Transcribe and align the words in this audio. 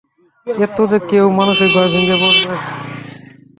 এতে 0.47 0.83
যে 0.91 0.97
কেউই 1.09 1.31
মানসিকভাবে 1.37 1.89
ভেঙে 1.93 2.15
পড়বে। 2.21 2.53